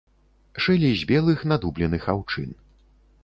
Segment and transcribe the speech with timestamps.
[0.63, 2.49] Шылі з белых надубленых аўчын.